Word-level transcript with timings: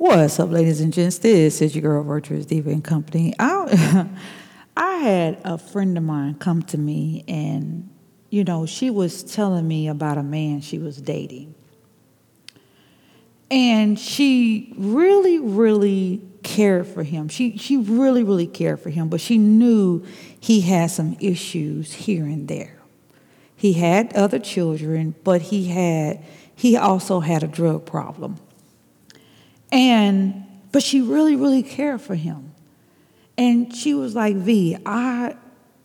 What's 0.00 0.40
up, 0.40 0.48
ladies 0.48 0.80
and 0.80 0.94
gents? 0.94 1.18
This 1.18 1.60
is 1.60 1.74
your 1.74 1.82
girl, 1.82 2.02
Virtuous 2.02 2.46
Diva 2.46 2.70
and 2.70 2.82
Company. 2.82 3.34
I, 3.38 4.08
I 4.76 4.94
had 4.94 5.38
a 5.44 5.58
friend 5.58 5.94
of 5.98 6.02
mine 6.02 6.36
come 6.36 6.62
to 6.62 6.78
me, 6.78 7.22
and 7.28 7.90
you 8.30 8.42
know, 8.42 8.64
she 8.64 8.88
was 8.88 9.22
telling 9.22 9.68
me 9.68 9.88
about 9.88 10.16
a 10.16 10.22
man 10.22 10.62
she 10.62 10.78
was 10.78 10.96
dating. 10.96 11.54
And 13.50 13.98
she 13.98 14.72
really, 14.78 15.38
really 15.38 16.22
cared 16.42 16.86
for 16.86 17.02
him. 17.02 17.28
She, 17.28 17.58
she 17.58 17.76
really, 17.76 18.22
really 18.22 18.46
cared 18.46 18.80
for 18.80 18.88
him, 18.88 19.10
but 19.10 19.20
she 19.20 19.36
knew 19.36 20.02
he 20.40 20.62
had 20.62 20.90
some 20.90 21.18
issues 21.20 21.92
here 21.92 22.24
and 22.24 22.48
there. 22.48 22.78
He 23.54 23.74
had 23.74 24.14
other 24.14 24.38
children, 24.38 25.14
but 25.24 25.42
he 25.42 25.66
had 25.66 26.24
he 26.56 26.74
also 26.74 27.20
had 27.20 27.42
a 27.42 27.46
drug 27.46 27.84
problem. 27.84 28.38
And 29.72 30.46
but 30.72 30.82
she 30.82 31.00
really, 31.02 31.36
really 31.36 31.62
cared 31.62 32.00
for 32.00 32.14
him. 32.14 32.54
And 33.36 33.74
she 33.74 33.94
was 33.94 34.14
like, 34.14 34.36
V, 34.36 34.76
I 34.84 35.36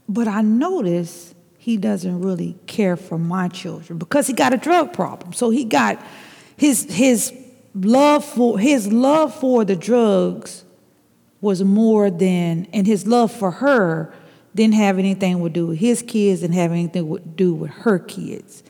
but 0.07 0.27
I 0.27 0.41
noticed 0.41 1.35
he 1.57 1.77
doesn't 1.77 2.21
really 2.21 2.55
care 2.67 2.95
for 2.95 3.17
my 3.17 3.47
children 3.47 3.97
because 3.97 4.27
he 4.27 4.33
got 4.33 4.53
a 4.53 4.57
drug 4.57 4.93
problem. 4.93 5.33
So 5.33 5.49
he 5.49 5.63
got 5.65 6.03
his 6.57 6.83
his 6.93 7.33
love 7.73 8.23
for 8.23 8.59
his 8.59 8.91
love 8.91 9.33
for 9.33 9.65
the 9.65 9.75
drugs 9.75 10.63
was 11.41 11.63
more 11.63 12.09
than 12.09 12.67
and 12.71 12.87
his 12.87 13.05
love 13.05 13.31
for 13.31 13.51
her 13.51 14.13
didn't 14.53 14.75
have 14.75 14.97
anything 14.97 15.43
to 15.43 15.49
do 15.49 15.67
with 15.67 15.79
his 15.79 16.01
kids 16.01 16.41
and 16.41 16.53
have 16.53 16.71
anything 16.71 17.13
to 17.13 17.19
do 17.19 17.53
with 17.53 17.71
her 17.71 17.99
kids. 17.99 18.63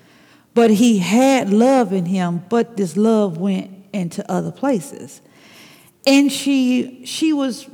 But 0.53 0.71
he 0.71 0.97
had 0.99 1.51
love 1.51 1.93
in 1.93 2.05
him, 2.05 2.43
but 2.49 2.77
this 2.77 2.97
love 2.97 3.37
went 3.37 3.74
into 3.95 4.29
other 4.31 4.51
places. 4.51 5.21
And 6.05 6.31
she 6.31 7.05
she 7.05 7.33
was 7.33 7.67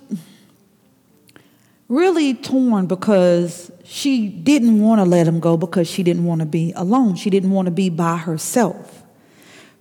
really 1.90 2.34
torn 2.34 2.88
because 2.88 3.70
she 3.84 4.30
didn't 4.30 4.80
want 4.80 5.00
to 5.00 5.06
let 5.06 5.28
him 5.28 5.42
go 5.42 5.58
because 5.58 5.90
she 5.90 6.04
didn't 6.04 6.24
want 6.24 6.40
to 6.40 6.46
be 6.46 6.72
alone. 6.78 7.16
She 7.16 7.30
didn't 7.30 7.52
want 7.52 7.66
to 7.66 7.72
be 7.72 7.90
by 7.90 8.16
herself. 8.16 9.04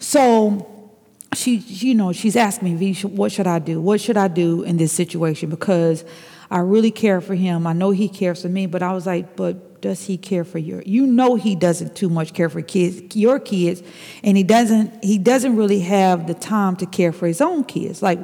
So 0.00 0.66
she, 1.34 1.58
you 1.58 1.94
know, 1.94 2.12
she's 2.12 2.34
asking 2.34 2.76
me, 2.78 2.94
what 3.02 3.30
should 3.30 3.46
I 3.46 3.60
do? 3.60 3.80
What 3.80 4.00
should 4.00 4.16
I 4.16 4.26
do 4.26 4.62
in 4.62 4.76
this 4.76 4.92
situation? 4.92 5.50
Because 5.50 6.04
I 6.50 6.58
really 6.58 6.90
care 6.90 7.20
for 7.20 7.34
him. 7.34 7.66
I 7.66 7.72
know 7.72 7.90
he 7.90 8.08
cares 8.08 8.42
for 8.42 8.48
me, 8.48 8.66
but 8.66 8.82
I 8.82 8.92
was 8.92 9.06
like, 9.06 9.36
but 9.36 9.80
does 9.80 10.06
he 10.06 10.18
care 10.18 10.44
for 10.44 10.58
your? 10.58 10.82
You 10.82 11.06
know, 11.06 11.36
he 11.36 11.54
doesn't 11.54 11.94
too 11.94 12.08
much 12.08 12.34
care 12.34 12.48
for 12.48 12.60
kids, 12.60 13.16
your 13.16 13.38
kids, 13.38 13.82
and 14.22 14.36
he 14.36 14.42
doesn't. 14.42 15.04
He 15.04 15.16
doesn't 15.18 15.56
really 15.56 15.80
have 15.80 16.26
the 16.26 16.34
time 16.34 16.76
to 16.76 16.86
care 16.86 17.12
for 17.12 17.26
his 17.26 17.40
own 17.40 17.64
kids. 17.64 18.02
Like, 18.02 18.18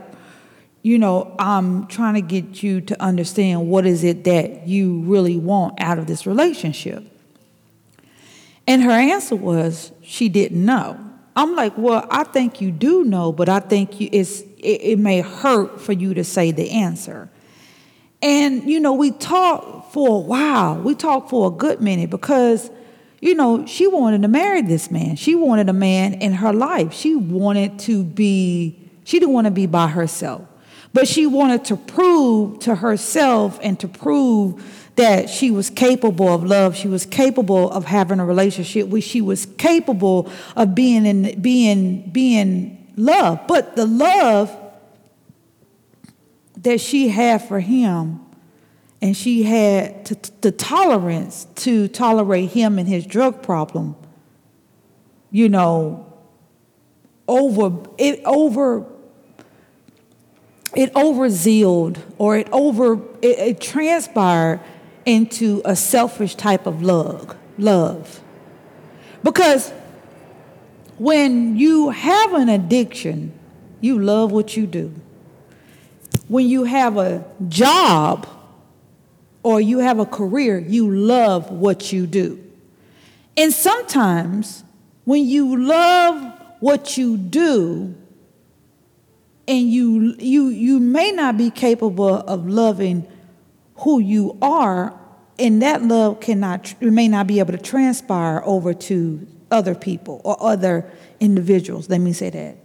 you 0.83 0.99
know, 0.99 1.35
I'm 1.39 1.87
trying 1.87 2.15
to 2.15 2.21
get 2.21 2.63
you 2.63 2.81
to 2.83 3.01
understand 3.01 3.69
what 3.69 3.87
is 3.87 4.05
it 4.05 4.25
that 4.25 4.67
you 4.67 5.01
really 5.03 5.37
want 5.37 5.81
out 5.81 5.99
of 5.99 6.07
this 6.07 6.27
relationship. 6.27 7.05
And 8.67 8.83
her 8.83 8.91
answer 8.91 9.37
was 9.37 9.93
she 10.03 10.29
didn't 10.29 10.65
know. 10.65 10.99
I'm 11.37 11.55
like, 11.55 11.77
well, 11.77 12.07
I 12.11 12.25
think 12.25 12.61
you 12.61 12.73
do 12.73 13.05
know, 13.05 13.31
but 13.31 13.49
I 13.49 13.61
think 13.61 14.01
you, 14.01 14.09
it's 14.11 14.41
it, 14.41 14.81
it 14.83 14.99
may 14.99 15.21
hurt 15.21 15.81
for 15.81 15.93
you 15.93 16.15
to 16.15 16.25
say 16.25 16.51
the 16.51 16.71
answer. 16.71 17.31
And, 18.27 18.69
you 18.69 18.81
know, 18.81 18.93
we 18.93 19.13
talked 19.13 19.93
for 19.93 20.17
a 20.17 20.19
while. 20.19 20.81
We 20.81 20.97
talked 20.97 21.31
for 21.31 21.47
a 21.47 21.51
good 21.53 21.81
minute 21.81 22.11
because, 22.11 22.69
you 23.21 23.37
know, 23.37 23.65
she 23.67 23.87
wanted 23.87 24.23
to 24.23 24.29
marry 24.29 24.63
this 24.63 24.91
man. 24.91 25.15
She 25.15 25.37
wanted 25.37 25.69
a 25.69 25.73
man 25.73 26.15
in 26.15 26.33
her 26.33 26.53
life. 26.53 26.93
She 26.93 27.15
wanted 27.15 27.79
to 27.81 28.03
be, 28.03 28.91
she 29.05 29.21
didn't 29.21 29.33
want 29.33 29.45
to 29.45 29.53
be 29.53 29.67
by 29.67 29.87
herself. 29.87 30.45
But 30.93 31.07
she 31.07 31.25
wanted 31.25 31.67
to 31.67 31.77
prove 31.77 32.59
to 32.61 32.75
herself 32.75 33.61
and 33.63 33.79
to 33.79 33.87
prove 33.87 34.91
that 34.97 35.31
she 35.31 35.53
was 35.53 35.71
capable 35.71 36.27
of 36.27 36.43
love. 36.43 36.75
She 36.75 36.89
was 36.89 37.07
capable 37.07 37.71
of 37.71 37.85
having 37.85 38.19
a 38.19 38.27
relationship. 38.27 38.91
She 39.03 39.21
was 39.21 39.47
capable 39.57 40.33
of 40.57 40.75
being 40.75 41.07
in 41.07 41.41
being 41.41 42.11
being 42.11 42.93
loved. 42.97 43.47
But 43.47 43.77
the 43.77 43.87
love 43.87 44.51
that 46.57 46.81
she 46.81 47.09
had 47.09 47.47
for 47.47 47.61
him 47.61 48.26
and 49.03 49.17
she 49.17 49.43
had 49.43 50.07
t- 50.07 50.33
the 50.41 50.51
tolerance 50.51 51.47
to 51.57 51.89
tolerate 51.89 52.51
him 52.51 52.79
and 52.79 52.89
his 52.89 53.07
drug 53.07 53.43
problem 53.43 53.97
you 55.31 55.49
know 55.49 56.07
over 57.29 57.89
it 57.99 58.21
over 58.25 58.87
it 60.75 60.95
overzealed 60.95 61.99
or 62.19 62.37
it 62.37 62.49
over 62.53 62.95
it, 63.23 63.39
it 63.39 63.61
transpired 63.61 64.61
into 65.05 65.63
a 65.65 65.77
selfish 65.77 66.35
type 66.35 66.67
of 66.67 66.83
love 66.83 67.37
love. 67.59 68.21
Because 69.23 69.73
when 70.99 71.57
you 71.57 71.91
have 71.91 72.35
an 72.35 72.49
addiction 72.49 73.33
you 73.81 73.99
love 73.99 74.33
what 74.33 74.57
you 74.57 74.67
do. 74.67 74.93
When 76.29 76.47
you 76.47 76.65
have 76.65 76.97
a 76.97 77.25
job 77.49 78.27
or 79.47 79.61
you 79.61 79.79
have 79.79 80.01
a 80.01 80.05
career, 80.05 80.59
you 80.59 80.91
love 80.91 81.53
what 81.53 81.93
you 81.93 82.05
do. 82.05 82.43
And 83.37 83.53
sometimes 83.53 84.65
when 85.05 85.25
you 85.25 85.65
love 85.65 86.33
what 86.59 86.99
you 86.99 87.17
do, 87.17 87.95
and 89.47 89.71
you 89.71 90.17
you 90.19 90.49
you 90.49 90.81
may 90.81 91.13
not 91.13 91.37
be 91.39 91.51
capable 91.51 92.13
of 92.13 92.49
loving 92.49 93.07
who 93.77 94.01
you 94.01 94.37
are, 94.43 94.99
and 95.39 95.63
that 95.63 95.81
love 95.81 96.19
cannot 96.19 96.75
may 96.83 97.07
not 97.07 97.29
be 97.29 97.39
able 97.39 97.53
to 97.53 97.63
transpire 97.63 98.43
over 98.45 98.75
to 98.75 99.29
other 99.53 99.77
people 99.77 100.21
or 100.25 100.37
other 100.43 100.91
individuals. 101.21 101.89
Let 101.89 102.01
me 102.01 102.13
say 102.13 102.31
that. 102.31 102.57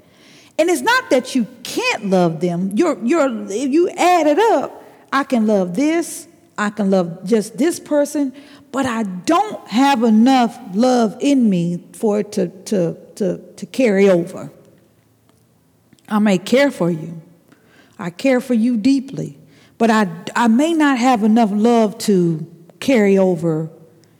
And 0.57 0.67
it's 0.67 0.81
not 0.81 1.11
that 1.11 1.35
you 1.35 1.45
can't 1.61 2.07
love 2.07 2.39
them. 2.39 2.71
You're, 2.73 2.97
you're, 3.03 3.51
if 3.51 3.71
you 3.71 3.89
add 3.89 4.25
it 4.25 4.39
up, 4.39 4.83
I 5.13 5.23
can 5.23 5.47
love 5.47 5.75
this, 5.75 6.27
I 6.61 6.69
can 6.69 6.91
love 6.91 7.25
just 7.25 7.57
this 7.57 7.79
person, 7.79 8.33
but 8.71 8.85
I 8.85 9.01
don't 9.01 9.67
have 9.67 10.03
enough 10.03 10.59
love 10.75 11.17
in 11.19 11.49
me 11.49 11.83
for 11.93 12.19
it 12.19 12.31
to, 12.33 12.49
to, 12.49 12.95
to, 13.15 13.37
to 13.55 13.65
carry 13.65 14.07
over. 14.11 14.51
I 16.07 16.19
may 16.19 16.37
care 16.37 16.69
for 16.69 16.91
you, 16.91 17.19
I 17.97 18.11
care 18.11 18.39
for 18.39 18.53
you 18.53 18.77
deeply, 18.77 19.39
but 19.79 19.89
I, 19.89 20.07
I 20.35 20.47
may 20.49 20.73
not 20.73 20.99
have 20.99 21.23
enough 21.23 21.49
love 21.51 21.97
to 21.99 22.45
carry 22.79 23.17
over 23.17 23.71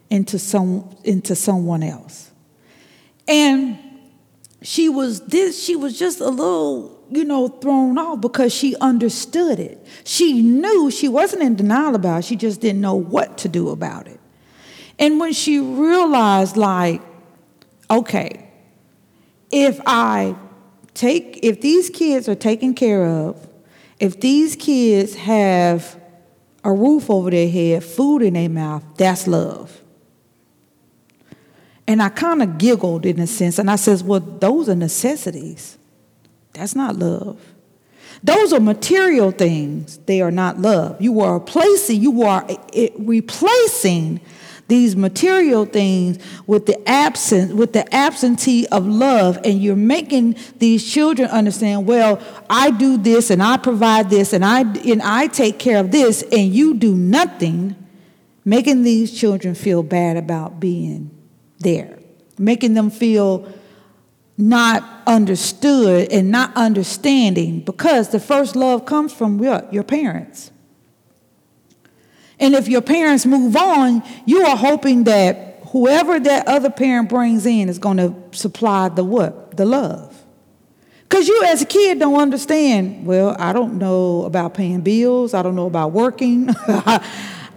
into, 0.10 0.40
some, 0.40 0.96
into 1.04 1.36
someone 1.36 1.84
else. 1.84 2.32
And 3.28 3.78
she 4.64 4.90
was 4.90 5.22
this 5.22 5.64
she 5.64 5.76
was 5.76 5.98
just 5.98 6.20
a 6.20 6.30
little 6.30 7.01
you 7.12 7.24
know 7.24 7.48
thrown 7.48 7.98
off 7.98 8.22
because 8.22 8.54
she 8.54 8.76
understood 8.78 9.60
it. 9.60 9.86
She 10.04 10.42
knew 10.42 10.90
she 10.90 11.08
wasn't 11.08 11.44
in 11.44 11.56
denial 11.56 11.96
about 11.96 12.20
it. 12.20 12.26
She 12.26 12.36
just 12.36 12.62
didn't 12.62 12.82
know 12.82 12.96
what 12.96 13.38
to 13.40 13.50
do 13.50 13.70
about 13.70 14.08
it. 14.08 14.20
And 14.98 15.20
when 15.20 15.34
she 15.34 15.60
realized 15.60 16.58
like 16.58 17.02
okay 17.90 18.48
if 19.52 19.82
i 19.86 20.34
take 20.94 21.40
if 21.44 21.60
these 21.60 21.90
kids 21.90 22.30
are 22.30 22.36
taken 22.36 22.74
care 22.74 23.06
of 23.06 23.50
if 24.00 24.22
these 24.22 24.56
kids 24.56 25.16
have 25.16 26.00
a 26.64 26.72
roof 26.72 27.10
over 27.10 27.30
their 27.30 27.50
head 27.50 27.84
food 27.84 28.22
in 28.22 28.36
their 28.36 28.50
mouth 28.50 28.84
that's 28.96 29.28
love. 29.28 29.82
And 31.88 32.02
I 32.02 32.08
kind 32.08 32.42
of 32.42 32.58
giggled 32.58 33.06
in 33.06 33.20
a 33.20 33.28
sense, 33.28 33.60
and 33.60 33.70
I 33.70 33.76
says, 33.76 34.02
Well, 34.02 34.22
those 34.22 34.70
are 34.70 34.76
necessities. 34.76 35.78
That's 36.54 36.76
not 36.76 36.98
love. 36.98 37.40
Those 38.24 38.54
are 38.54 38.60
material 38.60 39.32
things. 39.32 39.98
They 40.06 40.22
are 40.22 40.32
not 40.32 40.60
love. 40.60 41.02
You 41.02 41.22
are 41.22 41.36
replacing, 41.36 42.02
you 42.02 42.24
are 42.24 42.46
eh, 42.48 42.58
eh, 42.74 42.90
replacing 43.00 44.22
these 44.68 44.96
material 44.96 45.66
things 45.66 46.18
with 46.48 46.66
the 46.66 46.88
absence 46.88 47.52
with 47.52 47.74
the 47.74 47.94
absentee 47.94 48.66
of 48.68 48.88
love 48.88 49.38
and 49.44 49.62
you're 49.62 49.76
making 49.76 50.34
these 50.60 50.90
children 50.90 51.30
understand 51.30 51.86
well 51.86 52.22
i 52.50 52.72
do 52.72 52.96
this 52.96 53.30
and 53.30 53.44
i 53.44 53.58
provide 53.58 54.10
this 54.10 54.32
and 54.32 54.46
i 54.46 54.62
and 54.62 55.02
i 55.02 55.28
take 55.28 55.60
care 55.60 55.78
of 55.78 55.92
this 55.92 56.24
and 56.32 56.56
you 56.56 56.74
do 56.74 56.96
nothing 56.96 57.76
making 58.46 58.84
these 58.84 59.18
children 59.18 59.56
feel 59.56 59.84
bad 59.84 60.18
about 60.18 60.60
being 60.60 61.10
there, 61.60 62.00
making 62.38 62.74
them 62.74 62.90
feel 62.90 63.52
not 64.38 64.84
understood 65.12 66.12
and 66.12 66.32
not 66.32 66.56
understanding 66.56 67.60
because 67.60 68.10
the 68.10 68.20
first 68.20 68.56
love 68.56 68.86
comes 68.86 69.14
from 69.14 69.38
what? 69.38 69.74
Your 69.74 69.84
parents. 69.84 70.52
And 72.40 72.56
if 72.56 72.68
your 72.68 72.82
parents 72.82 73.26
move 73.26 73.56
on, 73.56 74.02
you 74.26 74.44
are 74.46 74.56
hoping 74.56 75.04
that 75.04 75.60
whoever 75.68 76.20
that 76.20 76.48
other 76.48 76.70
parent 76.70 77.10
brings 77.10 77.46
in 77.46 77.70
is 77.70 77.78
going 77.78 77.98
to 77.98 78.16
supply 78.32 78.90
the 78.90 79.04
what? 79.04 79.58
The 79.58 79.66
love. 79.66 80.18
Because 81.04 81.28
you, 81.28 81.44
as 81.44 81.62
a 81.62 81.66
kid, 81.66 82.00
don't 82.00 82.20
understand. 82.20 83.06
Well, 83.06 83.36
I 83.38 83.52
don't 83.52 83.78
know 83.78 84.24
about 84.24 84.54
paying 84.54 84.80
bills. 84.80 85.34
I 85.34 85.44
don't 85.44 85.56
know 85.56 85.68
about 85.68 85.92
working. 85.92 86.50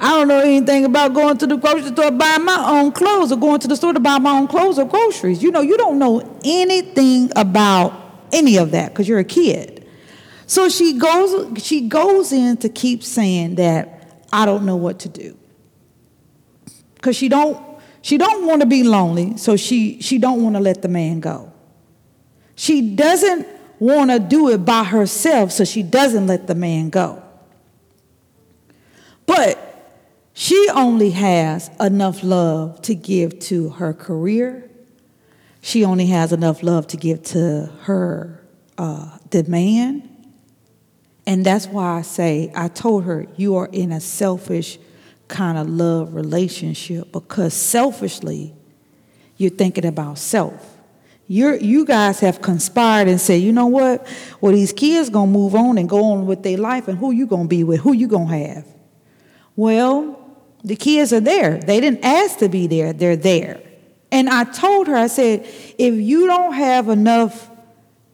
I 0.00 0.10
don't 0.10 0.28
know 0.28 0.40
anything 0.40 0.84
about 0.84 1.14
going 1.14 1.38
to 1.38 1.46
the 1.46 1.56
grocery 1.56 1.92
store 1.92 2.10
buying 2.10 2.44
my 2.44 2.80
own 2.80 2.92
clothes 2.92 3.32
or 3.32 3.36
going 3.36 3.60
to 3.60 3.68
the 3.68 3.76
store 3.76 3.92
to 3.92 4.00
buy 4.00 4.18
my 4.18 4.32
own 4.38 4.48
clothes 4.48 4.78
or 4.78 4.84
groceries. 4.84 5.42
You 5.42 5.50
know, 5.50 5.60
you 5.60 5.76
don't 5.76 5.98
know 5.98 6.38
anything 6.44 7.30
about 7.36 8.26
any 8.32 8.56
of 8.56 8.72
that 8.72 8.90
because 8.90 9.08
you're 9.08 9.20
a 9.20 9.24
kid. 9.24 9.86
So 10.46 10.68
she 10.68 10.98
goes, 10.98 11.62
she 11.62 11.88
goes 11.88 12.32
in 12.32 12.56
to 12.58 12.68
keep 12.68 13.02
saying 13.02 13.54
that 13.54 14.26
I 14.32 14.44
don't 14.46 14.66
know 14.66 14.76
what 14.76 14.98
to 15.00 15.08
do 15.08 15.38
because 17.04 17.16
she 17.16 17.28
don't 17.28 17.62
she 18.00 18.18
don't 18.18 18.46
want 18.46 18.60
to 18.60 18.66
be 18.66 18.82
lonely, 18.82 19.36
so 19.36 19.56
she 19.56 20.00
she 20.00 20.18
don't 20.18 20.42
want 20.42 20.56
to 20.56 20.60
let 20.60 20.82
the 20.82 20.88
man 20.88 21.20
go. 21.20 21.52
She 22.54 22.94
doesn't 22.94 23.46
want 23.78 24.10
to 24.10 24.18
do 24.18 24.50
it 24.50 24.64
by 24.64 24.84
herself, 24.84 25.52
so 25.52 25.64
she 25.64 25.82
doesn't 25.82 26.26
let 26.26 26.46
the 26.46 26.54
man 26.54 26.90
go. 26.90 27.22
But 29.26 29.58
she 30.34 30.68
only 30.74 31.10
has 31.10 31.70
enough 31.78 32.24
love 32.24 32.82
to 32.82 32.94
give 32.96 33.38
to 33.38 33.70
her 33.70 33.92
career. 33.92 34.68
She 35.60 35.84
only 35.84 36.06
has 36.06 36.32
enough 36.32 36.62
love 36.64 36.88
to 36.88 36.96
give 36.96 37.22
to 37.22 37.70
her 37.82 38.44
uh, 38.76 39.16
the 39.30 39.44
man. 39.44 40.10
And 41.24 41.46
that's 41.46 41.66
why 41.68 41.98
I 41.98 42.02
say, 42.02 42.52
I 42.54 42.66
told 42.66 43.04
her, 43.04 43.26
you 43.36 43.54
are 43.56 43.68
in 43.72 43.92
a 43.92 44.00
selfish 44.00 44.78
kind 45.28 45.56
of 45.56 45.68
love 45.68 46.14
relationship 46.14 47.12
because 47.12 47.54
selfishly, 47.54 48.54
you're 49.36 49.50
thinking 49.50 49.86
about 49.86 50.18
self. 50.18 50.76
You're, 51.28 51.54
you 51.54 51.86
guys 51.86 52.20
have 52.20 52.42
conspired 52.42 53.06
and 53.06 53.20
said, 53.20 53.40
you 53.40 53.52
know 53.52 53.66
what? 53.66 54.06
Well, 54.40 54.52
these 54.52 54.72
kids 54.72 55.10
gonna 55.10 55.30
move 55.30 55.54
on 55.54 55.78
and 55.78 55.88
go 55.88 56.04
on 56.04 56.26
with 56.26 56.42
their 56.42 56.58
life, 56.58 56.88
and 56.88 56.98
who 56.98 57.12
you 57.12 57.26
gonna 57.26 57.48
be 57.48 57.64
with? 57.64 57.80
Who 57.80 57.94
you 57.94 58.08
gonna 58.08 58.36
have? 58.36 58.66
Well, 59.56 60.23
the 60.64 60.76
kids 60.76 61.12
are 61.12 61.20
there. 61.20 61.58
They 61.58 61.78
didn't 61.80 62.04
ask 62.04 62.38
to 62.38 62.48
be 62.48 62.66
there. 62.66 62.92
They're 62.92 63.16
there. 63.16 63.60
And 64.10 64.28
I 64.28 64.44
told 64.44 64.86
her, 64.88 64.96
I 64.96 65.08
said, 65.08 65.46
if 65.78 65.94
you 65.94 66.26
don't 66.26 66.54
have 66.54 66.88
enough 66.88 67.50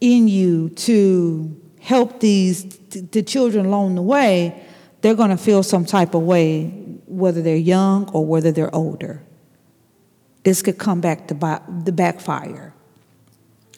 in 0.01 0.27
you 0.27 0.69
to 0.69 1.59
help 1.79 2.19
these 2.19 2.77
the 2.89 3.23
children 3.23 3.65
along 3.65 3.95
the 3.95 4.01
way, 4.01 4.63
they're 4.99 5.15
gonna 5.15 5.37
feel 5.37 5.63
some 5.63 5.85
type 5.85 6.13
of 6.13 6.23
way, 6.23 6.67
whether 7.05 7.41
they're 7.41 7.55
young 7.55 8.09
or 8.11 8.25
whether 8.25 8.51
they're 8.51 8.73
older. 8.75 9.23
This 10.43 10.61
could 10.61 10.77
come 10.77 11.01
back 11.01 11.27
to 11.27 11.33
the 11.33 11.91
backfire 11.91 12.73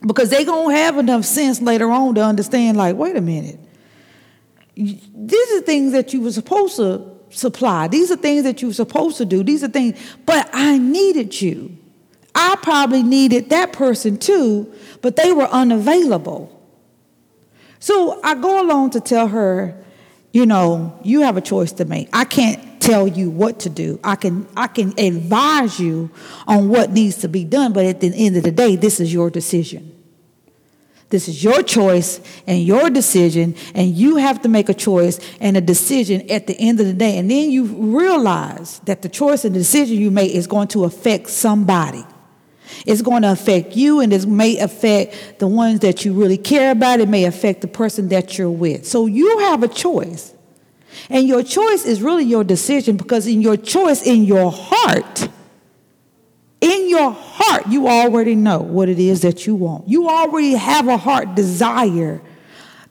because 0.05 0.29
they 0.29 0.43
gonna 0.45 0.75
have 0.75 0.97
enough 0.97 1.25
sense 1.25 1.61
later 1.61 1.89
on 1.91 2.15
to 2.15 2.21
understand 2.21 2.77
like 2.77 2.95
wait 2.95 3.15
a 3.15 3.21
minute 3.21 3.59
these 4.75 5.51
are 5.53 5.61
things 5.61 5.91
that 5.91 6.13
you 6.13 6.21
were 6.21 6.31
supposed 6.31 6.75
to 6.75 7.12
supply. 7.33 7.87
These 7.87 8.11
are 8.11 8.15
things 8.15 8.43
that 8.43 8.61
you're 8.61 8.73
supposed 8.73 9.17
to 9.17 9.25
do. 9.25 9.43
These 9.43 9.63
are 9.63 9.67
things 9.67 9.99
but 10.25 10.49
i 10.53 10.77
needed 10.77 11.41
you. 11.41 11.77
I 12.35 12.57
probably 12.61 13.03
needed 13.03 13.49
that 13.49 13.73
person 13.73 14.17
too 14.17 14.73
but 15.01 15.15
they 15.15 15.31
were 15.33 15.47
unavailable. 15.47 16.49
So 17.79 18.19
i 18.23 18.35
go 18.35 18.61
along 18.61 18.91
to 18.91 19.01
tell 19.01 19.27
her 19.27 19.77
you 20.31 20.45
know 20.45 20.99
you 21.03 21.21
have 21.21 21.37
a 21.37 21.41
choice 21.41 21.71
to 21.73 21.85
make. 21.85 22.09
I 22.13 22.25
can't 22.25 22.81
tell 22.81 23.07
you 23.07 23.29
what 23.29 23.59
to 23.61 23.69
do. 23.69 23.99
I 24.03 24.15
can 24.15 24.47
i 24.57 24.67
can 24.67 24.97
advise 24.99 25.79
you 25.79 26.09
on 26.47 26.69
what 26.69 26.91
needs 26.91 27.17
to 27.17 27.27
be 27.27 27.43
done 27.43 27.73
but 27.73 27.85
at 27.85 27.99
the 28.01 28.13
end 28.13 28.37
of 28.37 28.43
the 28.43 28.51
day 28.51 28.75
this 28.75 28.99
is 28.99 29.13
your 29.13 29.29
decision 29.29 29.92
this 31.13 31.27
is 31.27 31.43
your 31.43 31.61
choice 31.61 32.19
and 32.47 32.63
your 32.63 32.89
decision, 32.89 33.53
and 33.75 33.95
you 33.95 34.15
have 34.15 34.41
to 34.41 34.49
make 34.49 34.67
a 34.67 34.73
choice 34.73 35.19
and 35.39 35.55
a 35.55 35.61
decision 35.61 36.27
at 36.31 36.47
the 36.47 36.57
end 36.57 36.79
of 36.79 36.87
the 36.87 36.93
day. 36.93 37.19
And 37.19 37.29
then 37.29 37.51
you 37.51 37.65
realize 37.65 38.79
that 38.85 39.03
the 39.03 39.09
choice 39.09 39.45
and 39.45 39.53
the 39.53 39.59
decision 39.59 39.97
you 39.97 40.09
make 40.09 40.31
is 40.31 40.47
going 40.47 40.69
to 40.69 40.85
affect 40.85 41.29
somebody. 41.29 42.03
It's 42.87 43.03
going 43.03 43.21
to 43.21 43.31
affect 43.31 43.75
you, 43.75 43.99
and 43.99 44.11
it 44.11 44.25
may 44.25 44.57
affect 44.57 45.37
the 45.37 45.45
ones 45.45 45.81
that 45.81 46.03
you 46.03 46.13
really 46.13 46.39
care 46.39 46.71
about. 46.71 46.99
It 46.99 47.07
may 47.07 47.25
affect 47.25 47.61
the 47.61 47.67
person 47.67 48.09
that 48.09 48.39
you're 48.39 48.49
with. 48.49 48.87
So 48.87 49.05
you 49.05 49.37
have 49.37 49.61
a 49.61 49.67
choice. 49.67 50.33
And 51.11 51.27
your 51.27 51.43
choice 51.43 51.85
is 51.85 52.01
really 52.01 52.23
your 52.23 52.43
decision 52.43 52.97
because 52.97 53.27
in 53.27 53.39
your 53.39 53.55
choice, 53.55 54.01
in 54.01 54.23
your 54.23 54.51
heart, 54.51 55.29
in 56.59 56.89
your 56.89 57.11
heart, 57.11 57.32
you 57.67 57.87
already 57.87 58.35
know 58.35 58.59
what 58.59 58.89
it 58.89 58.99
is 58.99 59.21
that 59.21 59.45
you 59.47 59.55
want. 59.55 59.87
You 59.87 60.09
already 60.09 60.53
have 60.53 60.87
a 60.87 60.97
heart 60.97 61.35
desire 61.35 62.21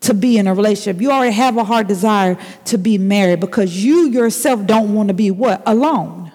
to 0.01 0.15
be 0.15 0.39
in 0.39 0.47
a 0.47 0.55
relationship. 0.55 1.01
You 1.01 1.11
already 1.11 1.33
have 1.33 1.57
a 1.57 1.65
heart 1.65 1.87
desire 1.87 2.37
to 2.67 2.79
be 2.79 2.99
married 2.99 3.41
because 3.41 3.85
you 3.85 4.09
yourself 4.09 4.67
don't 4.67 4.95
want 4.95 5.09
to 5.09 5.15
be 5.15 5.31
what? 5.31 5.63
Alone. 5.67 6.33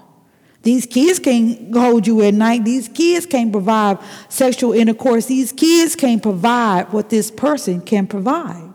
These 0.64 0.86
kids 0.86 1.20
can't 1.20 1.74
hold 1.74 2.08
you 2.08 2.22
at 2.24 2.34
night. 2.34 2.66
These 2.66 2.90
kids 2.90 3.26
can't 3.26 3.52
provide 3.52 4.00
sexual 4.30 4.74
intercourse. 4.74 5.26
These 5.26 5.52
kids 5.54 5.96
can't 5.96 6.22
provide 6.22 6.92
what 6.92 7.10
this 7.10 7.32
person 7.32 7.82
can 7.82 8.08
provide. 8.08 8.74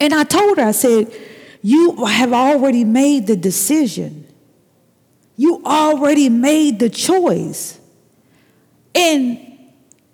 And 0.00 0.14
I 0.14 0.24
told 0.24 0.58
her, 0.58 0.64
I 0.64 0.72
said, 0.72 1.12
You 1.62 2.06
have 2.06 2.32
already 2.32 2.84
made 2.84 3.26
the 3.26 3.36
decision 3.36 4.23
you 5.36 5.62
already 5.64 6.28
made 6.28 6.78
the 6.78 6.88
choice. 6.88 7.78
And 8.94 9.38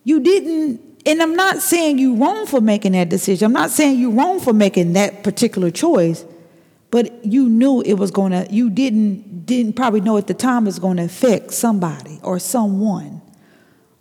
you 0.04 0.20
didn't, 0.20 0.80
and 1.04 1.22
I'm 1.22 1.36
not 1.36 1.58
saying 1.58 1.98
you 1.98 2.16
wrong 2.16 2.46
for 2.46 2.60
making 2.60 2.92
that 2.92 3.08
decision. 3.08 3.46
I'm 3.46 3.52
not 3.52 3.70
saying 3.70 3.98
you 3.98 4.10
wrong 4.10 4.40
for 4.40 4.52
making 4.52 4.94
that 4.94 5.22
particular 5.22 5.70
choice, 5.70 6.24
but 6.90 7.24
you 7.24 7.48
knew 7.48 7.82
it 7.82 7.94
was 7.94 8.10
to, 8.10 8.46
you 8.50 8.70
didn't, 8.70 9.46
didn't 9.46 9.74
probably 9.74 10.00
know 10.00 10.16
at 10.16 10.26
the 10.26 10.34
time 10.34 10.66
it's 10.66 10.78
going 10.78 10.96
to 10.96 11.04
affect 11.04 11.52
somebody 11.52 12.18
or 12.22 12.38
someone 12.38 13.20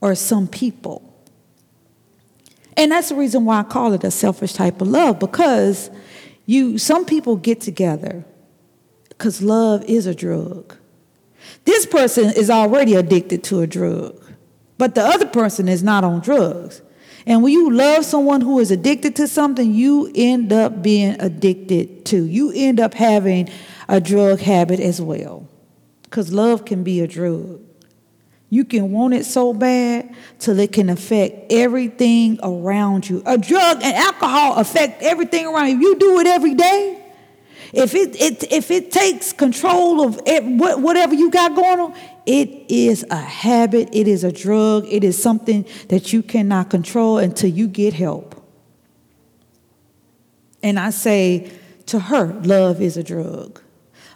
or 0.01 0.15
some 0.15 0.47
people. 0.47 1.05
And 2.77 2.93
that's 2.93 3.09
the 3.09 3.15
reason 3.15 3.43
why 3.43 3.59
I 3.59 3.63
call 3.63 3.91
it 3.93 4.05
a 4.05 4.11
selfish 4.11 4.53
type 4.53 4.81
of 4.81 4.87
love 4.87 5.19
because 5.19 5.89
you 6.45 6.77
some 6.77 7.05
people 7.05 7.35
get 7.35 7.59
together 7.59 8.23
because 9.09 9.41
love 9.41 9.83
is 9.83 10.05
a 10.05 10.15
drug. 10.15 10.75
This 11.65 11.85
person 11.85 12.25
is 12.25 12.49
already 12.49 12.95
addicted 12.95 13.43
to 13.45 13.61
a 13.61 13.67
drug, 13.67 14.21
but 14.77 14.95
the 14.95 15.03
other 15.03 15.25
person 15.25 15.67
is 15.67 15.83
not 15.83 16.03
on 16.03 16.19
drugs. 16.21 16.81
And 17.25 17.43
when 17.43 17.53
you 17.53 17.69
love 17.71 18.05
someone 18.05 18.41
who 18.41 18.59
is 18.59 18.71
addicted 18.71 19.15
to 19.17 19.27
something, 19.27 19.73
you 19.73 20.11
end 20.15 20.51
up 20.51 20.81
being 20.81 21.19
addicted 21.19 22.05
to. 22.07 22.25
You 22.25 22.51
end 22.55 22.79
up 22.79 22.93
having 22.93 23.49
a 23.87 24.01
drug 24.01 24.39
habit 24.39 24.79
as 24.79 25.01
well. 25.01 25.47
Because 26.03 26.33
love 26.33 26.65
can 26.65 26.83
be 26.83 27.01
a 27.01 27.07
drug. 27.07 27.61
You 28.49 28.65
can 28.65 28.91
want 28.91 29.13
it 29.13 29.25
so 29.25 29.53
bad 29.53 30.15
till 30.39 30.57
it 30.59 30.71
can 30.71 30.89
affect 30.89 31.51
everything 31.51 32.39
around 32.41 33.07
you. 33.07 33.21
A 33.25 33.37
drug 33.37 33.83
and 33.83 33.95
alcohol 33.95 34.55
affect 34.55 35.03
everything 35.03 35.45
around 35.45 35.69
you. 35.69 35.75
If 35.75 35.81
you 35.81 35.99
do 35.99 36.19
it 36.19 36.25
every 36.25 36.55
day, 36.55 36.98
if 37.73 37.93
it, 37.95 38.19
it, 38.19 38.51
if 38.51 38.71
it 38.71 38.91
takes 38.91 39.33
control 39.33 40.01
of 40.01 40.19
it, 40.25 40.43
whatever 40.43 41.13
you 41.13 41.29
got 41.29 41.55
going 41.55 41.79
on, 41.79 41.95
it 42.25 42.49
is 42.69 43.05
a 43.09 43.15
habit, 43.15 43.89
it 43.91 44.07
is 44.07 44.23
a 44.23 44.31
drug, 44.31 44.85
it 44.87 45.03
is 45.03 45.21
something 45.21 45.65
that 45.89 46.13
you 46.13 46.23
cannot 46.23 46.69
control 46.69 47.17
until 47.17 47.49
you 47.49 47.67
get 47.67 47.93
help. 47.93 48.35
And 50.61 50.79
I 50.79 50.89
say 50.89 51.51
to 51.87 51.99
her, 51.99 52.33
love 52.43 52.81
is 52.81 52.97
a 52.97 53.03
drug. 53.03 53.61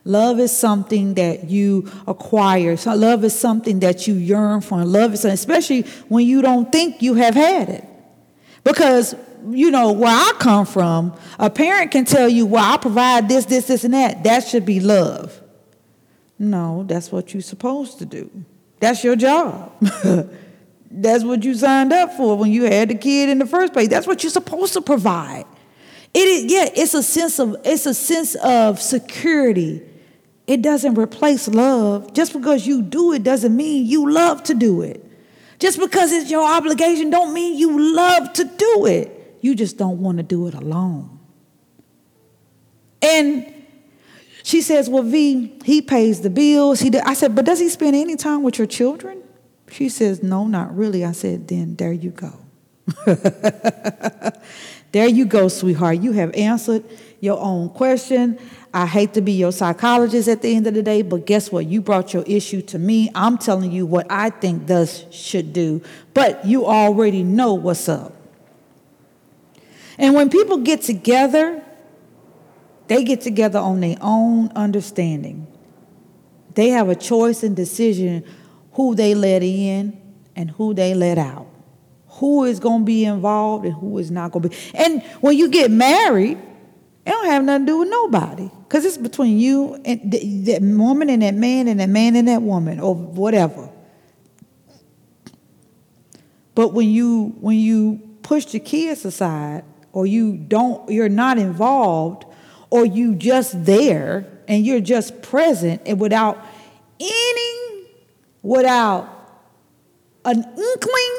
Love 0.05 0.39
is 0.39 0.55
something 0.55 1.13
that 1.13 1.49
you 1.49 1.89
acquire. 2.07 2.75
So 2.75 2.93
love 2.93 3.23
is 3.23 3.37
something 3.37 3.79
that 3.79 4.05
you 4.05 4.15
yearn 4.15 4.59
for. 4.59 4.83
Love 4.83 5.13
is 5.13 5.23
especially 5.23 5.83
when 6.09 6.25
you 6.25 6.41
don't 6.41 6.71
think 6.71 7.01
you 7.01 7.13
have 7.13 7.35
had 7.35 7.69
it. 7.69 7.85
Because 8.63 9.15
you 9.49 9.71
know, 9.71 9.91
where 9.91 10.11
I 10.11 10.33
come 10.39 10.65
from, 10.65 11.17
a 11.39 11.49
parent 11.49 11.91
can 11.91 12.05
tell 12.05 12.29
you, 12.29 12.45
well, 12.45 12.73
I 12.73 12.77
provide 12.77 13.27
this, 13.27 13.45
this, 13.45 13.67
this, 13.67 13.83
and 13.83 13.93
that. 13.93 14.23
That 14.23 14.47
should 14.47 14.65
be 14.65 14.79
love. 14.79 15.41
No, 16.39 16.83
that's 16.83 17.11
what 17.11 17.33
you're 17.33 17.41
supposed 17.41 17.99
to 17.99 18.05
do. 18.05 18.29
That's 18.79 19.03
your 19.03 19.15
job. 19.15 19.71
that's 20.91 21.23
what 21.23 21.43
you 21.43 21.55
signed 21.55 21.93
up 21.93 22.13
for 22.13 22.37
when 22.37 22.51
you 22.51 22.63
had 22.63 22.89
the 22.89 22.95
kid 22.95 23.29
in 23.29 23.39
the 23.39 23.45
first 23.45 23.73
place. 23.73 23.87
That's 23.87 24.05
what 24.05 24.23
you're 24.23 24.31
supposed 24.31 24.73
to 24.73 24.81
provide. 24.81 25.45
It 26.13 26.27
is, 26.27 26.51
yeah, 26.51 26.69
it's 26.75 26.93
a 26.93 27.01
sense 27.01 27.39
of 27.39 27.55
it's 27.63 27.85
a 27.85 27.93
sense 27.93 28.35
of 28.35 28.79
security. 28.81 29.81
It 30.45 30.61
doesn't 30.61 30.95
replace 30.95 31.47
love. 31.47 32.13
Just 32.13 32.33
because 32.33 32.67
you 32.67 32.81
do 32.81 33.13
it 33.13 33.23
doesn't 33.23 33.55
mean 33.55 33.85
you 33.85 34.11
love 34.11 34.43
to 34.43 34.53
do 34.53 34.81
it. 34.81 35.03
Just 35.59 35.79
because 35.79 36.11
it's 36.11 36.29
your 36.29 36.43
obligation 36.43 37.09
don't 37.09 37.33
mean 37.33 37.57
you 37.57 37.95
love 37.95 38.33
to 38.33 38.43
do 38.43 38.85
it. 38.85 39.12
You 39.43 39.55
just 39.55 39.77
don't 39.77 40.01
want 40.01 40.19
to 40.19 40.23
do 40.23 40.47
it 40.47 40.53
alone. 40.53 41.19
And 43.01 43.53
she 44.41 44.61
says, 44.61 44.89
Well, 44.89 45.03
V, 45.03 45.59
he 45.65 45.81
pays 45.81 46.21
the 46.21 46.29
bills. 46.29 46.79
He 46.79 46.97
I 46.97 47.13
said, 47.13 47.35
But 47.35 47.43
does 47.43 47.59
he 47.59 47.67
spend 47.67 47.93
any 47.93 48.15
time 48.15 48.41
with 48.41 48.57
your 48.57 48.67
children? 48.67 49.21
She 49.69 49.89
says, 49.89 50.23
No, 50.23 50.47
not 50.47 50.73
really. 50.73 51.03
I 51.03 51.11
said, 51.11 51.49
Then 51.49 51.75
there 51.75 51.91
you 51.91 52.11
go. 52.11 52.31
there 54.93 55.09
you 55.09 55.25
go, 55.25 55.49
sweetheart. 55.49 55.99
You 55.99 56.13
have 56.13 56.33
answered 56.35 56.85
your 57.19 57.37
own 57.37 57.67
question. 57.67 58.39
I 58.73 58.85
hate 58.85 59.13
to 59.15 59.21
be 59.21 59.33
your 59.33 59.51
psychologist 59.51 60.29
at 60.29 60.41
the 60.41 60.55
end 60.55 60.67
of 60.67 60.73
the 60.73 60.83
day, 60.83 61.01
but 61.01 61.25
guess 61.25 61.51
what? 61.51 61.65
You 61.65 61.81
brought 61.81 62.13
your 62.13 62.23
issue 62.23 62.61
to 62.61 62.79
me. 62.79 63.11
I'm 63.13 63.37
telling 63.37 63.73
you 63.73 63.85
what 63.85 64.07
I 64.09 64.29
think 64.29 64.67
does 64.67 65.03
should 65.11 65.51
do, 65.51 65.81
but 66.13 66.45
you 66.45 66.65
already 66.65 67.23
know 67.23 67.55
what's 67.55 67.89
up. 67.89 68.22
And 69.97 70.13
when 70.13 70.29
people 70.29 70.57
get 70.57 70.81
together, 70.81 71.63
they 72.87 73.03
get 73.03 73.21
together 73.21 73.59
on 73.59 73.79
their 73.79 73.97
own 74.01 74.51
understanding. 74.55 75.47
They 76.55 76.69
have 76.69 76.89
a 76.89 76.95
choice 76.95 77.43
and 77.43 77.55
decision 77.55 78.23
who 78.73 78.95
they 78.95 79.15
let 79.15 79.43
in 79.43 79.99
and 80.35 80.51
who 80.51 80.73
they 80.73 80.93
let 80.93 81.17
out. 81.17 81.47
Who 82.07 82.43
is 82.43 82.59
going 82.59 82.81
to 82.81 82.85
be 82.85 83.05
involved 83.05 83.65
and 83.65 83.73
who 83.73 83.97
is 83.97 84.11
not 84.11 84.31
going 84.31 84.43
to 84.43 84.49
be. 84.49 84.55
And 84.73 85.01
when 85.21 85.37
you 85.37 85.49
get 85.49 85.71
married, 85.71 86.37
it 87.05 87.09
don't 87.09 87.25
have 87.25 87.43
nothing 87.43 87.65
to 87.65 87.71
do 87.71 87.77
with 87.79 87.89
nobody 87.89 88.49
because 88.63 88.85
it's 88.85 88.97
between 88.97 89.39
you 89.39 89.75
and 89.83 90.11
that 90.11 90.61
woman 90.61 91.09
and 91.09 91.21
that 91.21 91.33
man 91.33 91.67
and 91.67 91.79
that 91.79 91.89
man 91.89 92.15
and 92.15 92.27
that 92.27 92.41
woman 92.41 92.79
or 92.79 92.95
whatever. 92.95 93.69
But 96.55 96.69
when 96.73 96.89
you 96.89 97.35
when 97.39 97.57
you 97.57 98.01
push 98.21 98.45
the 98.45 98.59
kids 98.59 99.03
aside 99.05 99.63
or 99.93 100.05
you 100.05 100.35
don't 100.35 100.89
you're 100.89 101.07
not 101.07 101.37
involved 101.37 102.25
or 102.69 102.85
you 102.85 103.15
just 103.15 103.65
there 103.65 104.27
and 104.47 104.65
you're 104.65 104.81
just 104.81 105.21
present 105.21 105.81
and 105.85 105.99
without 105.99 106.43
any 106.99 107.87
without 108.41 109.07
an 110.25 110.43
inkling 110.43 111.13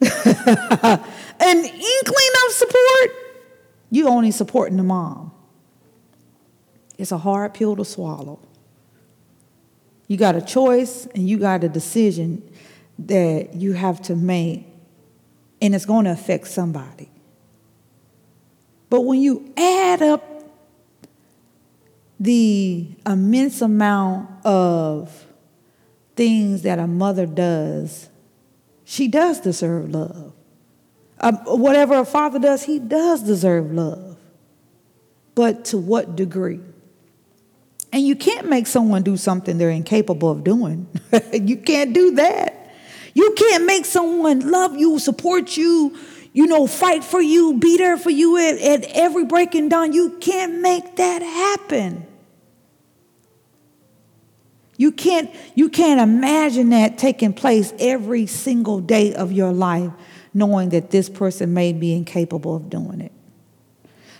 an 1.40 1.64
inkling 1.64 2.32
of 2.46 2.52
support 2.52 3.10
you 3.90 4.08
only 4.08 4.30
supporting 4.30 4.76
the 4.76 4.82
mom. 4.82 5.32
It's 6.98 7.12
a 7.12 7.18
hard 7.18 7.54
pill 7.54 7.76
to 7.76 7.84
swallow. 7.84 8.40
You 10.08 10.16
got 10.16 10.36
a 10.36 10.42
choice 10.42 11.06
and 11.14 11.28
you 11.28 11.38
got 11.38 11.64
a 11.64 11.68
decision 11.68 12.48
that 12.98 13.54
you 13.54 13.74
have 13.74 14.00
to 14.02 14.16
make, 14.16 14.66
and 15.60 15.74
it's 15.74 15.84
going 15.84 16.04
to 16.06 16.12
affect 16.12 16.46
somebody. 16.46 17.10
But 18.88 19.02
when 19.02 19.20
you 19.20 19.52
add 19.56 20.02
up 20.02 20.24
the 22.18 22.88
immense 23.04 23.60
amount 23.60 24.44
of 24.44 25.26
things 26.14 26.62
that 26.62 26.78
a 26.78 26.86
mother 26.86 27.26
does, 27.26 28.08
she 28.84 29.08
does 29.08 29.40
deserve 29.40 29.90
love. 29.90 30.32
Uh, 31.18 31.32
whatever 31.46 31.94
a 31.94 32.04
father 32.04 32.38
does, 32.38 32.62
he 32.62 32.78
does 32.78 33.22
deserve 33.22 33.72
love. 33.72 34.16
But 35.34 35.66
to 35.66 35.78
what 35.78 36.16
degree? 36.16 36.60
And 37.92 38.06
you 38.06 38.16
can't 38.16 38.48
make 38.48 38.66
someone 38.66 39.02
do 39.02 39.16
something 39.16 39.58
they're 39.58 39.70
incapable 39.70 40.30
of 40.30 40.44
doing. 40.44 40.86
you 41.32 41.56
can't 41.56 41.92
do 41.92 42.12
that. 42.12 42.74
You 43.14 43.34
can't 43.36 43.64
make 43.64 43.86
someone 43.86 44.50
love 44.50 44.76
you, 44.76 44.98
support 44.98 45.56
you, 45.56 45.96
you 46.36 46.46
know, 46.46 46.66
fight 46.66 47.02
for 47.02 47.22
you, 47.22 47.54
be 47.54 47.78
there 47.78 47.96
for 47.96 48.10
you 48.10 48.36
at, 48.36 48.58
at 48.58 48.84
every 48.92 49.24
breaking 49.24 49.70
down. 49.70 49.94
You 49.94 50.18
can't 50.20 50.60
make 50.60 50.96
that 50.96 51.22
happen. 51.22 52.06
You 54.76 54.92
can't, 54.92 55.34
you 55.54 55.70
can't 55.70 55.98
imagine 55.98 56.68
that 56.68 56.98
taking 56.98 57.32
place 57.32 57.72
every 57.78 58.26
single 58.26 58.80
day 58.80 59.14
of 59.14 59.32
your 59.32 59.50
life 59.50 59.90
knowing 60.34 60.68
that 60.68 60.90
this 60.90 61.08
person 61.08 61.54
may 61.54 61.72
be 61.72 61.94
incapable 61.94 62.54
of 62.54 62.68
doing 62.68 63.00
it. 63.00 63.12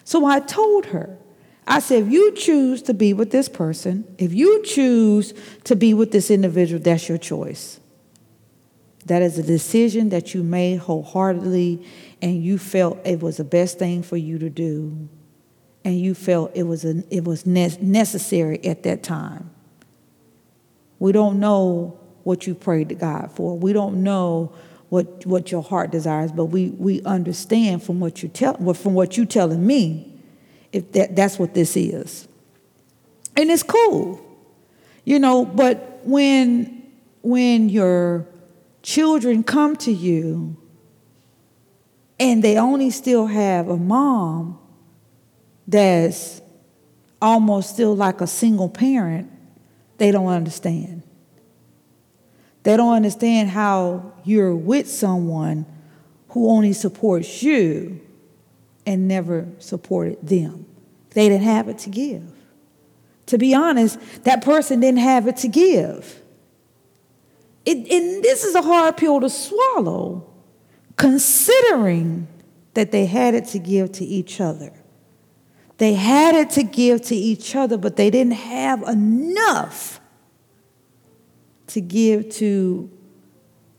So 0.03 0.25
I 0.25 0.41
told 0.41 0.87
her, 0.87 1.19
I 1.67 1.81
said, 1.81 2.05
if 2.05 2.11
you 2.11 2.33
choose 2.33 2.81
to 2.85 2.95
be 2.95 3.13
with 3.13 3.31
this 3.31 3.51
person, 3.51 4.07
if 4.17 4.33
you 4.33 4.63
choose 4.63 5.35
to 5.65 5.77
be 5.77 5.93
with 5.93 6.13
this 6.13 6.31
individual, 6.31 6.81
that's 6.81 7.11
your 7.11 7.19
choice. 7.19 7.79
That 9.07 9.23
is 9.23 9.39
a 9.39 9.43
decision 9.43 10.09
that 10.09 10.35
you 10.35 10.43
made 10.43 10.79
wholeheartedly 10.79 11.87
and 12.23 12.43
you 12.43 12.59
felt 12.59 12.99
it 13.07 13.21
was 13.21 13.37
the 13.37 13.45
best 13.45 13.79
thing 13.79 14.03
for 14.03 14.17
you 14.17 14.39
to 14.39 14.51
do. 14.51 15.09
And 15.85 16.01
you 16.01 16.15
felt 16.15 16.51
it 16.55 16.65
was, 16.65 16.85
a, 16.85 17.05
it 17.11 17.25
was 17.25 17.47
ne- 17.47 17.79
necessary 17.81 18.65
at 18.65 18.83
that 18.83 19.03
time. 19.03 19.51
We 20.99 21.13
don't 21.13 21.39
know 21.39 21.99
what 22.25 22.47
you 22.47 22.55
prayed 22.55 22.89
to 22.89 22.95
God 22.95 23.31
for. 23.33 23.57
We 23.57 23.73
don't 23.73 24.03
know 24.03 24.53
what 24.89 25.27
what 25.27 25.51
your 25.51 25.63
heart 25.63 25.91
desires, 25.91 26.33
but 26.33 26.47
we 26.47 26.71
we 26.71 27.03
understand 27.03 27.83
from 27.83 28.01
what 28.01 28.23
you 28.23 28.29
tell 28.29 28.75
from 28.75 28.95
what 28.95 29.17
you 29.17 29.27
telling 29.27 29.67
me, 29.67 30.13
if 30.73 30.93
that 30.93 31.17
that's 31.17 31.39
what 31.39 31.55
this 31.55 31.77
is, 31.77 32.29
and 33.37 33.51
it's 33.51 33.63
cool, 33.63 34.21
you 35.05 35.19
know. 35.19 35.45
But 35.45 36.01
when 36.05 36.85
when 37.23 37.69
your 37.69 38.27
children 38.83 39.43
come 39.43 39.77
to 39.77 39.93
you 39.93 40.57
and 42.19 42.43
they 42.43 42.57
only 42.57 42.91
still 42.91 43.27
have 43.27 43.69
a 43.69 43.77
mom 43.77 44.59
that's 45.67 46.41
almost 47.21 47.71
still 47.75 47.95
like 47.95 48.21
a 48.21 48.27
single 48.27 48.69
parent, 48.69 49.31
they 49.99 50.11
don't 50.11 50.29
understand. 50.29 51.03
They 52.63 52.77
don't 52.77 52.95
understand 52.95 53.51
how 53.51 54.13
you're 54.25 54.55
with 54.55 54.89
someone 54.89 55.67
who 56.31 56.51
only 56.51 56.73
supports 56.73 57.43
you 57.43 58.01
and 58.85 59.09
never 59.09 59.47
supported 59.59 60.19
them. 60.27 60.67
They 61.11 61.29
didn't 61.29 61.45
have 61.45 61.69
it 61.69 61.79
to 61.79 61.91
give. 61.91 62.25
To 63.27 63.39
be 63.39 63.55
honest, 63.55 63.99
that 64.25 64.45
person 64.45 64.81
didn't 64.81 65.01
have 65.01 65.27
it 65.27 65.39
to 65.39 65.49
give. 65.49 66.23
It, 67.65 67.79
and 67.79 68.23
this 68.23 68.45
is 68.45 68.55
a 68.55 68.63
hard 68.63 68.97
pill 68.97 69.21
to 69.21 69.29
swallow, 69.29 70.26
considering 70.97 72.27
that 72.75 72.93
they 72.93 73.07
had 73.07 73.35
it 73.35 73.47
to 73.47 73.59
give 73.59 73.93
to 73.93 74.05
each 74.05 74.41
other. 74.41 74.73
They 75.79 75.95
had 75.95 76.35
it 76.35 76.51
to 76.51 76.63
give 76.63 77.03
to 77.03 77.15
each 77.15 77.55
other, 77.55 77.77
but 77.77 77.97
they 77.97 78.11
didn't 78.11 78.35
have 78.35 78.83
enough 78.83 80.01
to 81.69 81.81
give 81.81 82.31
to 82.31 82.91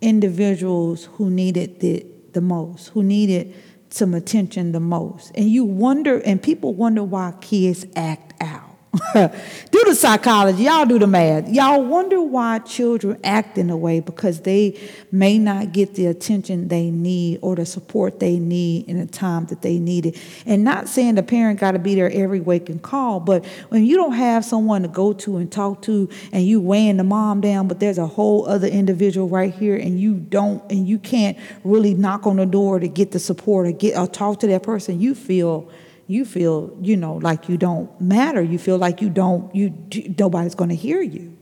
individuals 0.02 1.06
who 1.14 1.30
needed 1.30 1.84
it 1.84 2.34
the 2.34 2.42
most, 2.42 2.90
who 2.90 3.02
needed 3.02 3.56
some 3.90 4.14
attention 4.14 4.72
the 4.72 4.80
most. 4.80 5.32
And 5.36 5.50
you 5.50 5.66
wonder, 5.66 6.20
and 6.20 6.42
people 6.42 6.74
wonder 6.74 7.04
why 7.04 7.34
kids 7.42 7.86
act 7.96 8.34
out. 8.42 8.67
do 9.14 9.84
the 9.86 9.96
psychology, 9.96 10.64
y'all 10.64 10.86
do 10.86 11.00
the 11.00 11.08
math. 11.08 11.50
Y'all 11.50 11.84
wonder 11.84 12.22
why 12.22 12.60
children 12.60 13.20
act 13.24 13.58
in 13.58 13.70
a 13.70 13.78
way 13.78 14.00
because 14.00 14.42
they 14.42 14.80
may 15.12 15.38
not 15.38 15.72
get 15.72 15.96
the 15.96 16.06
attention 16.06 16.68
they 16.68 16.90
need 16.90 17.40
or 17.42 17.56
the 17.56 17.66
support 17.66 18.20
they 18.20 18.40
need 18.40 18.88
in 18.88 19.00
the 19.00 19.06
time 19.06 19.46
that 19.48 19.62
they 19.62 19.80
need 19.80 20.06
it. 20.06 20.18
And 20.46 20.64
not 20.64 20.88
saying 20.88 21.16
the 21.16 21.24
parent 21.24 21.60
got 21.60 21.72
to 21.72 21.80
be 21.80 21.96
there 21.96 22.12
every 22.12 22.40
waking 22.40 22.80
call, 22.80 23.20
but 23.20 23.46
when 23.70 23.86
you 23.86 23.96
don't 23.96 24.14
have 24.14 24.46
someone 24.46 24.82
to 24.84 24.88
go 24.88 25.14
to 25.14 25.38
and 25.38 25.52
talk 25.52 25.82
to 25.84 26.10
and 26.32 26.46
you 26.46 26.60
weighing 26.62 26.98
the 26.98 27.04
mom 27.04 27.42
down, 27.42 27.68
but 27.68 27.80
there's 27.80 27.98
a 27.98 28.08
whole 28.08 28.48
other 28.48 28.68
individual 28.68 29.28
right 29.28 29.54
here 29.54 29.76
and 29.76 30.00
you 30.00 30.16
don't 30.16 30.64
and 30.72 30.88
you 30.88 31.00
can't 31.00 31.38
really 31.64 31.94
knock 31.94 32.26
on 32.26 32.38
the 32.38 32.46
door 32.46 32.80
to 32.80 32.88
get 32.88 33.12
the 33.12 33.20
support 33.20 33.68
or 33.68 33.72
get 33.72 33.98
or 33.98 34.08
talk 34.08 34.40
to 34.40 34.48
that 34.48 34.64
person, 34.64 35.00
you 35.00 35.14
feel 35.16 35.70
you 36.08 36.24
feel, 36.24 36.76
you 36.82 36.96
know, 36.98 37.16
like 37.16 37.50
you 37.50 37.58
don't 37.58 38.00
matter. 38.00 38.42
You 38.42 38.58
feel 38.58 38.78
like 38.78 39.02
you 39.02 39.10
don't, 39.10 39.54
you 39.54 39.74
nobody's 40.18 40.56
going 40.56 40.70
to 40.70 40.76
hear 40.76 41.02
you. 41.02 41.38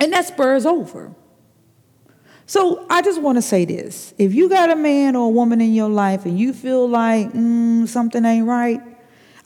And 0.00 0.12
that 0.12 0.26
spurs 0.26 0.66
over. 0.66 1.14
So 2.46 2.84
I 2.90 3.02
just 3.02 3.22
want 3.22 3.38
to 3.38 3.42
say 3.42 3.64
this. 3.64 4.12
If 4.18 4.34
you 4.34 4.48
got 4.48 4.70
a 4.70 4.76
man 4.76 5.14
or 5.14 5.26
a 5.26 5.30
woman 5.30 5.60
in 5.60 5.72
your 5.72 5.88
life 5.88 6.26
and 6.26 6.38
you 6.38 6.52
feel 6.52 6.88
like 6.88 7.32
mm, 7.32 7.86
something 7.86 8.24
ain't 8.24 8.46
right, 8.46 8.80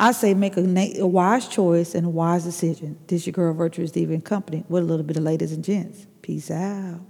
I 0.00 0.12
say 0.12 0.34
make 0.34 0.56
a, 0.56 1.00
a, 1.00 1.06
wise 1.06 1.46
choice 1.46 1.94
and 1.94 2.06
a 2.06 2.10
wise 2.10 2.44
decision. 2.44 2.98
This 3.06 3.26
your 3.26 3.32
girl 3.32 3.54
Virtuous 3.54 3.90
Diva 3.90 4.14
and 4.14 4.24
Company 4.24 4.64
with 4.68 4.82
a 4.82 4.86
little 4.86 5.04
bit 5.04 5.16
of 5.16 5.22
ladies 5.22 5.52
and 5.52 5.62
gents. 5.62 6.06
Peace 6.22 6.50
out. 6.50 7.00